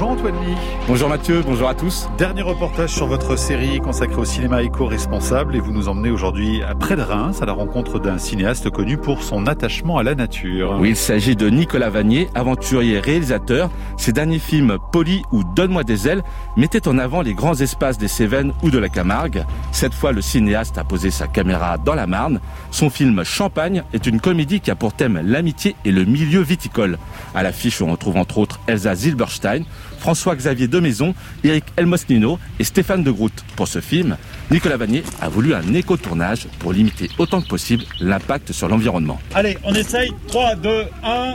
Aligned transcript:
Bonjour 0.00 0.07
Antoine 0.18 0.44
Lee. 0.44 0.56
Bonjour 0.88 1.08
Mathieu, 1.08 1.42
bonjour 1.46 1.68
à 1.68 1.74
tous. 1.74 2.08
Dernier 2.18 2.42
reportage 2.42 2.90
sur 2.90 3.06
votre 3.06 3.36
série 3.38 3.78
consacrée 3.78 4.16
au 4.16 4.24
cinéma 4.24 4.62
éco-responsable 4.62 5.54
et 5.54 5.60
vous 5.60 5.70
nous 5.70 5.88
emmenez 5.88 6.10
aujourd'hui 6.10 6.60
près 6.80 6.96
de 6.96 7.02
Reims 7.02 7.40
à 7.40 7.46
la 7.46 7.52
rencontre 7.52 8.00
d'un 8.00 8.18
cinéaste 8.18 8.68
connu 8.70 8.96
pour 8.96 9.22
son 9.22 9.46
attachement 9.46 9.96
à 9.96 10.02
la 10.02 10.16
nature. 10.16 10.76
Oui, 10.80 10.90
il 10.90 10.96
s'agit 10.96 11.36
de 11.36 11.48
Nicolas 11.48 11.90
Vanier, 11.90 12.28
aventurier 12.34 12.98
réalisateur. 12.98 13.70
Ses 13.96 14.12
derniers 14.12 14.40
films 14.40 14.78
Poli 14.90 15.22
ou 15.30 15.44
Donne-moi 15.44 15.84
des 15.84 16.08
ailes 16.08 16.24
mettaient 16.56 16.88
en 16.88 16.98
avant 16.98 17.22
les 17.22 17.34
grands 17.34 17.54
espaces 17.54 17.98
des 17.98 18.08
Cévennes 18.08 18.52
ou 18.64 18.70
de 18.70 18.78
la 18.78 18.88
Camargue. 18.88 19.44
Cette 19.70 19.94
fois, 19.94 20.10
le 20.10 20.20
cinéaste 20.20 20.78
a 20.78 20.84
posé 20.84 21.12
sa 21.12 21.28
caméra 21.28 21.78
dans 21.78 21.94
la 21.94 22.08
Marne. 22.08 22.40
Son 22.72 22.90
film 22.90 23.22
Champagne 23.22 23.84
est 23.92 24.06
une 24.06 24.20
comédie 24.20 24.60
qui 24.60 24.72
a 24.72 24.74
pour 24.74 24.94
thème 24.94 25.20
l'amitié 25.24 25.76
et 25.84 25.92
le 25.92 26.04
milieu 26.04 26.40
viticole. 26.40 26.98
À 27.36 27.44
l'affiche, 27.44 27.80
on 27.82 27.92
retrouve 27.92 28.16
entre 28.16 28.38
autres 28.38 28.58
Elsa 28.66 28.96
Zilberstein, 28.96 29.62
François-Xavier 30.08 30.68
Demaison, 30.68 31.14
Eric 31.44 31.64
Elmosnino 31.76 32.38
et 32.58 32.64
Stéphane 32.64 33.04
de 33.04 33.10
Groot. 33.10 33.44
Pour 33.56 33.68
ce 33.68 33.82
film, 33.82 34.16
Nicolas 34.50 34.78
Vanier 34.78 35.02
a 35.20 35.28
voulu 35.28 35.52
un 35.52 35.74
éco-tournage 35.74 36.48
pour 36.60 36.72
limiter 36.72 37.10
autant 37.18 37.42
que 37.42 37.46
possible 37.46 37.84
l'impact 38.00 38.52
sur 38.52 38.68
l'environnement. 38.68 39.20
Allez, 39.34 39.58
on 39.64 39.74
essaye. 39.74 40.10
3, 40.28 40.54
2, 40.54 40.84
1. 41.04 41.34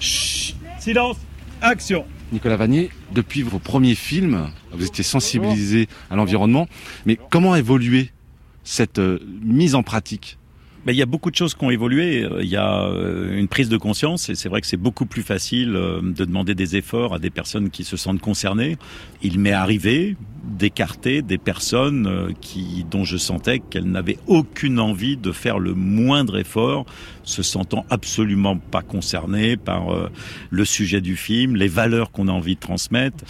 Chut, 0.00 0.56
silence, 0.78 1.18
action. 1.60 2.06
Nicolas 2.32 2.56
Vanier, 2.56 2.88
depuis 3.12 3.42
vos 3.42 3.58
premiers 3.58 3.94
films, 3.94 4.48
vous 4.72 4.86
étiez 4.86 5.04
sensibilisé 5.04 5.86
à 6.10 6.16
l'environnement, 6.16 6.68
mais 7.04 7.18
comment 7.30 7.52
a 7.52 7.58
évolué 7.58 8.12
cette 8.64 8.98
euh, 8.98 9.18
mise 9.42 9.74
en 9.74 9.82
pratique? 9.82 10.38
Mais 10.86 10.94
il 10.94 10.96
y 10.96 11.02
a 11.02 11.06
beaucoup 11.06 11.32
de 11.32 11.36
choses 11.36 11.54
qui 11.54 11.64
ont 11.64 11.70
évolué. 11.70 12.26
Il 12.40 12.48
y 12.48 12.56
a 12.56 12.84
euh, 12.84 13.36
une 13.36 13.48
prise 13.48 13.68
de 13.68 13.76
conscience 13.76 14.28
et 14.28 14.36
c'est 14.36 14.48
vrai 14.48 14.60
que 14.60 14.68
c'est 14.68 14.76
beaucoup 14.76 15.04
plus 15.04 15.22
facile 15.22 15.74
euh, 15.74 16.00
de 16.00 16.24
demander 16.24 16.54
des 16.54 16.76
efforts 16.76 17.12
à 17.12 17.18
des 17.18 17.30
personnes 17.30 17.70
qui 17.70 17.82
se 17.82 17.96
sentent 17.96 18.20
concernées. 18.20 18.78
Il 19.20 19.40
m'est 19.40 19.52
arrivé 19.52 20.16
d'écarter 20.46 21.22
des 21.22 21.38
personnes 21.38 22.06
euh, 22.06 22.32
qui, 22.40 22.84
dont 22.90 23.04
je 23.04 23.16
sentais 23.16 23.58
qu'elles 23.58 23.90
n'avaient 23.90 24.18
aucune 24.26 24.78
envie 24.78 25.16
de 25.16 25.32
faire 25.32 25.58
le 25.58 25.74
moindre 25.74 26.38
effort, 26.38 26.86
se 27.24 27.42
sentant 27.42 27.84
absolument 27.90 28.56
pas 28.56 28.82
concernées 28.82 29.56
par 29.56 29.88
le 30.50 30.64
sujet 30.64 31.00
du 31.00 31.16
film, 31.16 31.56
les 31.56 31.66
valeurs 31.66 32.12
qu'on 32.12 32.28
a 32.28 32.32
envie 32.32 32.54
de 32.54 32.60
transmettre. 32.60 33.24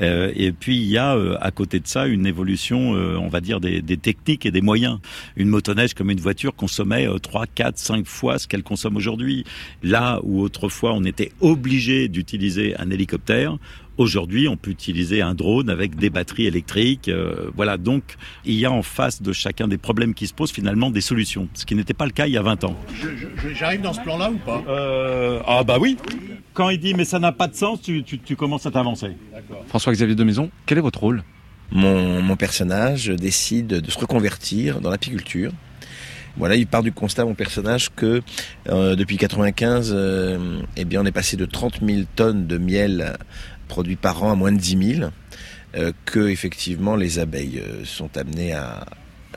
Euh, 0.00 0.32
et 0.34 0.52
puis 0.52 0.76
il 0.76 0.88
y 0.88 0.98
a 0.98 1.16
euh, 1.16 1.36
à 1.40 1.50
côté 1.50 1.80
de 1.80 1.86
ça 1.86 2.06
une 2.06 2.26
évolution, 2.26 2.94
euh, 2.94 3.16
on 3.16 3.28
va 3.28 3.40
dire, 3.40 3.60
des, 3.60 3.82
des, 3.82 3.96
techniques 3.96 4.46
et 4.46 4.50
des 4.50 4.60
moyens. 4.60 4.98
Une 5.36 5.48
motoneige 5.48 5.94
comme 5.94 6.10
une 6.10 6.20
voiture 6.20 6.54
consommait 6.54 7.08
3, 7.22 7.46
4, 7.46 7.78
5 7.78 8.06
fois 8.06 8.38
ce 8.38 8.46
qu'elle 8.46 8.62
consomme 8.62 8.96
aujourd'hui. 8.96 9.44
Là 9.82 10.20
où 10.22 10.40
autrefois 10.40 10.92
on 10.92 11.04
était 11.04 11.32
obligé 11.40 12.08
d'utiliser 12.08 12.76
un 12.78 12.90
hélicoptère, 12.90 13.56
Aujourd'hui, 13.98 14.46
on 14.48 14.56
peut 14.56 14.70
utiliser 14.70 15.22
un 15.22 15.34
drone 15.34 15.70
avec 15.70 15.96
des 15.96 16.10
batteries 16.10 16.46
électriques. 16.46 17.08
Euh, 17.08 17.50
voilà, 17.54 17.78
donc 17.78 18.02
il 18.44 18.54
y 18.54 18.66
a 18.66 18.70
en 18.72 18.82
face 18.82 19.22
de 19.22 19.32
chacun 19.32 19.68
des 19.68 19.78
problèmes 19.78 20.12
qui 20.12 20.26
se 20.26 20.34
posent 20.34 20.52
finalement 20.52 20.90
des 20.90 21.00
solutions, 21.00 21.48
ce 21.54 21.64
qui 21.64 21.74
n'était 21.74 21.94
pas 21.94 22.04
le 22.04 22.12
cas 22.12 22.26
il 22.26 22.32
y 22.32 22.36
a 22.36 22.42
20 22.42 22.64
ans. 22.64 22.76
J'arrive 23.54 23.80
dans 23.80 23.94
ce 23.94 24.00
plan-là 24.00 24.30
ou 24.30 24.36
pas? 24.38 24.62
Euh, 24.68 25.40
Ah 25.46 25.64
bah 25.64 25.78
oui. 25.80 25.96
Quand 26.52 26.68
il 26.70 26.78
dit 26.78 26.94
mais 26.94 27.04
ça 27.04 27.18
n'a 27.18 27.32
pas 27.32 27.48
de 27.48 27.54
sens, 27.54 27.80
tu, 27.80 28.02
tu, 28.02 28.18
tu 28.18 28.36
commences 28.36 28.66
à 28.66 28.70
t'avancer. 28.70 29.12
François-Xavier 29.68 30.14
de 30.14 30.24
Maison, 30.24 30.50
quel 30.66 30.78
est 30.78 30.82
votre 30.82 31.00
rôle? 31.00 31.22
Mon, 31.72 32.22
mon 32.22 32.36
personnage 32.36 33.08
décide 33.08 33.66
de 33.68 33.90
se 33.90 33.98
reconvertir 33.98 34.80
dans 34.80 34.90
l'apiculture. 34.90 35.52
Voilà, 36.38 36.54
il 36.54 36.66
part 36.66 36.82
du 36.82 36.92
constat, 36.92 37.24
mon 37.24 37.34
personnage, 37.34 37.88
que 37.96 38.20
euh, 38.68 38.94
depuis 38.94 39.16
95, 39.16 39.90
euh, 39.94 40.60
eh 40.76 40.84
bien, 40.84 41.00
on 41.00 41.06
est 41.06 41.10
passé 41.12 41.38
de 41.38 41.46
30 41.46 41.80
000 41.82 42.02
tonnes 42.14 42.46
de 42.46 42.58
miel 42.58 43.16
produit 43.66 43.96
par 43.96 44.22
an 44.22 44.32
à 44.32 44.34
moins 44.34 44.52
de 44.52 44.58
10 44.58 44.96
000, 44.98 45.10
euh, 45.76 45.92
que 46.04 46.28
effectivement 46.28 46.96
les 46.96 47.18
abeilles 47.18 47.60
euh, 47.64 47.84
sont 47.84 48.16
amenées 48.16 48.52
à, 48.52 48.86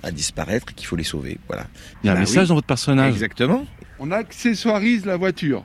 à 0.04 0.12
disparaître 0.12 0.68
et 0.72 0.74
qu'il 0.74 0.88
faut 0.88 0.96
les 0.96 1.04
sauver. 1.04 1.38
Voilà. 1.48 1.66
Il 2.04 2.08
y 2.08 2.10
a 2.10 2.14
un 2.14 2.16
Bah 2.16 2.22
message 2.22 2.44
oui. 2.44 2.48
dans 2.50 2.56
votre 2.56 2.68
personnage. 2.68 3.14
Exactement. 3.14 3.66
On 4.00 4.12
accessoirise 4.12 5.06
la 5.06 5.18
voiture. 5.18 5.64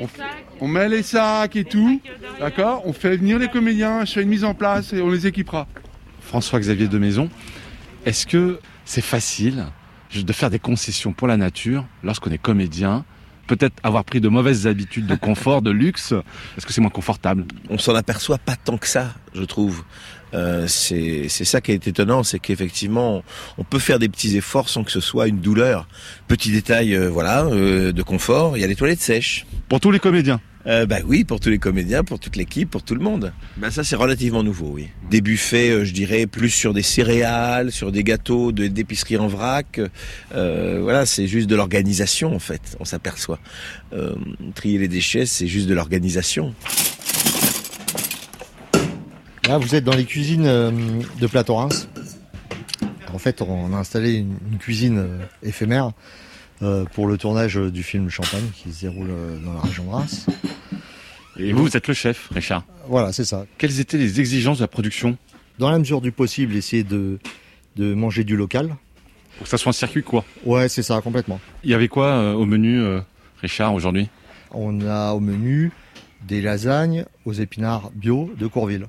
On, 0.00 0.08
on 0.60 0.68
met 0.68 0.88
les 0.88 1.02
sacs 1.02 1.56
et 1.56 1.64
tout, 1.64 2.00
d'accord 2.40 2.82
On 2.86 2.92
fait 2.92 3.16
venir 3.16 3.38
les 3.38 3.48
comédiens, 3.48 4.04
je 4.04 4.12
fais 4.12 4.22
une 4.22 4.28
mise 4.28 4.44
en 4.44 4.54
place 4.54 4.92
et 4.92 5.00
on 5.00 5.10
les 5.10 5.26
équipera. 5.26 5.66
François-Xavier 6.20 6.88
de 6.88 6.98
Maison, 6.98 7.28
est-ce 8.04 8.26
que 8.26 8.58
c'est 8.84 9.00
facile 9.02 9.64
de 10.14 10.32
faire 10.32 10.50
des 10.50 10.58
concessions 10.58 11.12
pour 11.14 11.26
la 11.26 11.38
nature 11.38 11.86
lorsqu'on 12.02 12.30
est 12.30 12.38
comédien 12.38 13.04
Peut-être 13.46 13.74
avoir 13.82 14.04
pris 14.04 14.20
de 14.20 14.28
mauvaises 14.28 14.66
habitudes 14.66 15.06
de 15.06 15.14
confort, 15.14 15.62
de 15.62 15.70
luxe, 15.70 16.12
est-ce 16.56 16.64
que 16.64 16.72
c'est 16.72 16.80
moins 16.80 16.90
confortable? 16.90 17.44
On 17.68 17.78
s'en 17.78 17.94
aperçoit 17.94 18.38
pas 18.38 18.56
tant 18.56 18.78
que 18.78 18.86
ça, 18.86 19.14
je 19.34 19.42
trouve. 19.42 19.84
Euh, 20.34 20.66
c'est 20.66 21.28
ça 21.28 21.60
qui 21.60 21.72
est 21.72 21.86
étonnant, 21.86 22.22
c'est 22.22 22.38
qu'effectivement, 22.38 23.16
on, 23.16 23.22
on 23.58 23.64
peut 23.64 23.78
faire 23.78 23.98
des 23.98 24.08
petits 24.08 24.36
efforts 24.36 24.68
sans 24.68 24.84
que 24.84 24.90
ce 24.90 25.00
soit 25.00 25.28
une 25.28 25.40
douleur. 25.40 25.86
Petit 26.28 26.50
détail, 26.52 26.94
euh, 26.94 27.10
voilà, 27.10 27.44
euh, 27.44 27.92
de 27.92 28.02
confort, 28.02 28.56
il 28.56 28.60
y 28.60 28.64
a 28.64 28.66
les 28.66 28.76
toilettes 28.76 29.02
sèches. 29.02 29.46
Pour 29.68 29.80
tous 29.80 29.90
les 29.90 29.98
comédiens 29.98 30.40
Euh, 30.66 30.86
bah 30.86 30.98
oui, 31.04 31.24
pour 31.24 31.40
tous 31.40 31.48
les 31.50 31.58
comédiens, 31.58 32.04
pour 32.04 32.20
toute 32.20 32.36
l'équipe, 32.36 32.70
pour 32.70 32.82
tout 32.84 32.94
le 32.94 33.00
monde. 33.00 33.32
Bah 33.56 33.70
ça 33.72 33.82
c'est 33.82 33.96
relativement 33.96 34.44
nouveau, 34.44 34.70
oui. 34.74 34.88
Des 35.10 35.20
buffets, 35.20 35.70
euh, 35.70 35.84
je 35.84 35.92
dirais, 35.92 36.26
plus 36.26 36.50
sur 36.50 36.72
des 36.72 36.82
céréales, 36.82 37.72
sur 37.72 37.90
des 37.90 38.04
gâteaux, 38.04 38.52
de- 38.52 38.68
d'épicerie 38.68 39.16
en 39.16 39.26
vrac. 39.26 39.80
Euh, 40.34 40.78
voilà, 40.80 41.04
c'est 41.04 41.26
juste 41.26 41.48
de 41.48 41.56
l'organisation 41.56 42.32
en 42.34 42.38
fait, 42.38 42.76
on 42.78 42.84
s'aperçoit. 42.84 43.40
Euh, 43.92 44.14
trier 44.54 44.78
les 44.78 44.88
déchets, 44.88 45.26
c'est 45.26 45.48
juste 45.48 45.66
de 45.66 45.74
l'organisation. 45.74 46.54
Là, 49.48 49.58
vous 49.58 49.74
êtes 49.74 49.82
dans 49.84 49.96
les 49.96 50.04
cuisines 50.04 50.44
de 50.44 51.26
Plateau 51.26 51.56
Reims. 51.56 51.88
En 53.12 53.18
fait, 53.18 53.42
on 53.42 53.74
a 53.74 53.76
installé 53.76 54.14
une, 54.18 54.58
cuisine 54.58 55.04
éphémère 55.42 55.90
pour 56.94 57.08
le 57.08 57.18
tournage 57.18 57.56
du 57.56 57.82
film 57.82 58.08
Champagne 58.08 58.44
qui 58.54 58.72
se 58.72 58.82
déroule 58.82 59.10
dans 59.44 59.52
la 59.54 59.60
région 59.60 59.84
de 59.84 59.90
Reims. 59.90 60.26
Et 61.38 61.52
vous, 61.52 61.62
vous 61.64 61.76
êtes 61.76 61.88
le 61.88 61.94
chef, 61.94 62.28
Richard. 62.32 62.64
Voilà, 62.86 63.12
c'est 63.12 63.24
ça. 63.24 63.46
Quelles 63.58 63.80
étaient 63.80 63.96
les 63.98 64.20
exigences 64.20 64.58
de 64.58 64.64
la 64.64 64.68
production 64.68 65.16
Dans 65.58 65.70
la 65.70 65.78
mesure 65.78 66.00
du 66.00 66.12
possible, 66.12 66.54
essayer 66.56 66.84
de, 66.84 67.18
de 67.76 67.94
manger 67.94 68.24
du 68.24 68.36
local. 68.36 68.76
Pour 69.38 69.44
que 69.44 69.48
ça 69.48 69.56
soit 69.56 69.70
un 69.70 69.72
circuit, 69.72 70.02
quoi 70.02 70.24
Ouais, 70.44 70.68
c'est 70.68 70.82
ça, 70.82 71.00
complètement. 71.00 71.40
Il 71.64 71.70
y 71.70 71.74
avait 71.74 71.88
quoi 71.88 72.08
euh, 72.08 72.32
au 72.34 72.44
menu, 72.44 72.80
euh, 72.80 73.00
Richard, 73.40 73.72
aujourd'hui? 73.74 74.08
On 74.50 74.82
a 74.86 75.12
au 75.12 75.20
menu 75.20 75.72
des 76.26 76.42
lasagnes 76.42 77.06
aux 77.24 77.32
épinards 77.32 77.90
bio 77.94 78.30
de 78.38 78.46
Courville. 78.46 78.86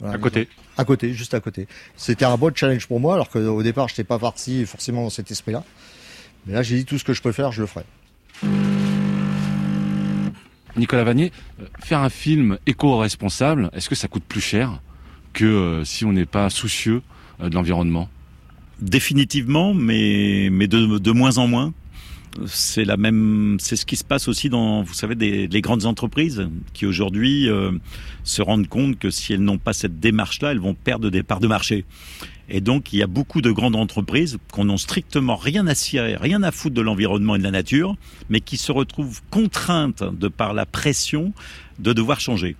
Voilà, 0.00 0.14
À 0.14 0.18
côté. 0.18 0.48
À 0.76 0.84
côté, 0.84 1.14
juste 1.14 1.32
à 1.32 1.40
côté. 1.40 1.66
C'était 1.96 2.26
un 2.26 2.36
beau 2.36 2.50
challenge 2.54 2.86
pour 2.86 3.00
moi, 3.00 3.14
alors 3.14 3.30
qu'au 3.30 3.62
départ, 3.62 3.88
je 3.88 3.94
n'étais 3.94 4.04
pas 4.04 4.18
parti 4.18 4.66
forcément 4.66 5.04
dans 5.04 5.10
cet 5.10 5.30
esprit-là. 5.30 5.64
Mais 6.46 6.52
là, 6.52 6.62
j'ai 6.62 6.76
dit 6.76 6.84
tout 6.84 6.98
ce 6.98 7.04
que 7.04 7.14
je 7.14 7.22
peux 7.22 7.32
faire, 7.32 7.50
je 7.52 7.62
le 7.62 7.66
ferai. 7.66 7.84
Nicolas 10.76 11.04
Vanier, 11.04 11.32
euh, 11.60 11.64
faire 11.80 12.00
un 12.00 12.10
film 12.10 12.58
éco-responsable, 12.66 13.70
est-ce 13.72 13.88
que 13.88 13.94
ça 13.94 14.08
coûte 14.08 14.24
plus 14.24 14.40
cher 14.40 14.80
que 15.32 15.44
euh, 15.44 15.84
si 15.84 16.04
on 16.04 16.12
n'est 16.12 16.26
pas 16.26 16.50
soucieux 16.50 17.02
euh, 17.40 17.48
de 17.48 17.54
l'environnement? 17.54 18.08
Définitivement, 18.80 19.74
mais, 19.74 20.48
mais 20.50 20.68
de, 20.68 20.98
de 20.98 21.10
moins 21.10 21.38
en 21.38 21.46
moins. 21.46 21.72
C'est 22.46 22.84
la 22.84 22.98
même, 22.98 23.56
c'est 23.58 23.76
ce 23.76 23.86
qui 23.86 23.96
se 23.96 24.04
passe 24.04 24.28
aussi 24.28 24.50
dans, 24.50 24.82
vous 24.82 24.92
savez, 24.92 25.14
les 25.14 25.60
grandes 25.62 25.86
entreprises 25.86 26.46
qui 26.74 26.84
aujourd'hui 26.84 27.48
se 28.24 28.42
rendent 28.42 28.68
compte 28.68 28.98
que 28.98 29.08
si 29.08 29.32
elles 29.32 29.40
n'ont 29.40 29.56
pas 29.56 29.72
cette 29.72 30.00
démarche-là, 30.00 30.50
elles 30.50 30.58
vont 30.58 30.74
perdre 30.74 31.08
des 31.08 31.22
parts 31.22 31.40
de 31.40 31.46
marché. 31.46 31.86
Et 32.48 32.60
donc, 32.60 32.92
il 32.92 32.98
y 32.98 33.02
a 33.02 33.06
beaucoup 33.06 33.40
de 33.40 33.50
grandes 33.50 33.76
entreprises 33.76 34.38
qu'on 34.52 34.64
n'ont 34.64 34.76
strictement 34.76 35.36
rien 35.36 35.66
à 35.66 35.74
cirer, 35.74 36.16
rien 36.16 36.42
à 36.42 36.52
foutre 36.52 36.74
de 36.74 36.80
l'environnement 36.80 37.34
et 37.34 37.38
de 37.38 37.44
la 37.44 37.50
nature, 37.50 37.96
mais 38.28 38.40
qui 38.40 38.56
se 38.56 38.70
retrouvent 38.70 39.20
contraintes 39.30 40.04
de 40.04 40.28
par 40.28 40.54
la 40.54 40.66
pression 40.66 41.32
de 41.78 41.92
devoir 41.92 42.20
changer. 42.20 42.56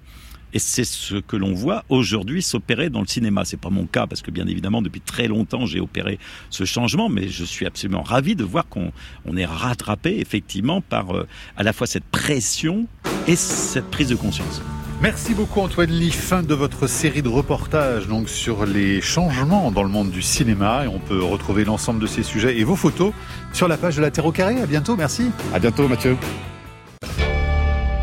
Et 0.53 0.59
c'est 0.59 0.85
ce 0.85 1.17
que 1.17 1.37
l'on 1.37 1.53
voit 1.53 1.85
aujourd'hui 1.89 2.41
s'opérer 2.41 2.89
dans 2.89 3.01
le 3.01 3.07
cinéma. 3.07 3.45
C'est 3.45 3.61
pas 3.61 3.69
mon 3.71 3.87
cas 3.87 4.07
parce 4.07 4.23
que 4.23 4.31
bien 4.31 4.47
évidemment 4.47 4.81
depuis 4.81 5.01
très 5.01 5.29
longtemps 5.29 5.67
j'ai 5.67 5.81
opéré 5.81 6.19
ce 6.51 6.65
changement, 6.65 7.09
mais 7.09 7.29
je 7.29 7.45
suis 7.45 7.67
absolument 7.67 8.03
ravi 8.03 8.37
de 8.37 8.45
voir 8.45 8.67
qu'on 8.69 8.93
on 9.27 9.37
est 9.37 9.45
rattrapé 9.45 10.19
effectivement 10.19 10.81
par 10.81 11.15
euh, 11.15 11.27
à 11.57 11.63
la 11.63 11.73
fois 11.73 11.87
cette 11.87 12.07
pression 12.07 12.87
et 13.27 13.37
cette 13.37 13.91
prise 13.91 14.09
de 14.09 14.15
conscience. 14.15 14.63
Merci 15.03 15.35
beaucoup 15.35 15.61
Antoine 15.61 15.91
Lee. 15.91 16.11
Fin 16.11 16.43
de 16.43 16.55
votre 16.55 16.87
série 16.87 17.23
de 17.23 17.29
reportages 17.29 18.09
donc 18.09 18.29
sur 18.29 18.65
les 18.65 19.01
changements 19.03 19.71
dans 19.71 19.83
le 19.83 19.91
monde 19.91 20.11
du 20.11 20.23
cinéma 20.23 20.85
et 20.85 20.89
on 20.89 20.99
peut 20.99 21.23
retrouver 21.23 21.65
l'ensemble 21.65 22.01
de 22.01 22.07
ces 22.07 22.23
sujets 22.23 22.59
et 22.59 22.65
vos 22.65 22.77
photos 22.77 23.13
sur 23.53 23.69
la 23.69 23.77
page 23.77 23.97
de 23.97 24.03
la 24.03 24.11
Terre 24.11 24.27
au 24.27 24.33
carré. 24.33 24.61
À 24.61 24.67
bientôt, 24.67 24.97
merci. 24.97 25.31
À 25.53 25.59
bientôt, 25.59 25.87
Mathieu. 25.87 26.17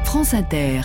France 0.06 0.36
Inter. 0.36 0.82